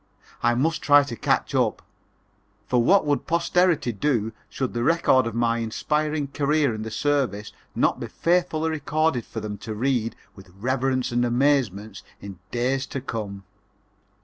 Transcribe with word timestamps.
I 0.41 0.55
must 0.55 0.81
try 0.81 1.03
to 1.03 1.15
catch 1.15 1.53
up, 1.53 1.83
for 2.65 2.81
what 2.81 3.05
would 3.05 3.27
posterity 3.27 3.91
do 3.91 4.31
should 4.49 4.73
the 4.73 4.81
record 4.81 5.27
of 5.27 5.35
my 5.35 5.59
inspiring 5.61 6.29
career 6.29 6.73
in 6.73 6.81
the 6.81 6.89
service 6.89 7.53
not 7.75 7.99
be 7.99 8.07
faithfully 8.07 8.71
recorded 8.71 9.25
for 9.27 9.41
them 9.41 9.59
to 9.59 9.75
read 9.75 10.15
with 10.35 10.49
reverence 10.59 11.11
and 11.11 11.23
amazement 11.23 12.01
in 12.19 12.39
days 12.49 12.87
to 12.87 12.99
come? 12.99 13.43